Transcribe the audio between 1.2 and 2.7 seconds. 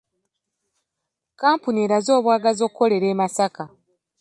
Kapuni eraze obwagazi